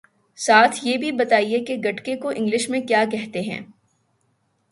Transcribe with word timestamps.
ساتھ 0.39 0.79
یہ 0.83 0.97
بھی 0.97 1.11
بتائیے 1.11 1.59
کہ 1.65 1.75
گٹکے 1.75 2.15
کو 2.15 2.29
انگلش 2.29 2.69
میں 2.69 2.81
کیا 2.81 3.03
کہتے 3.11 3.41
ہیں 3.41 3.59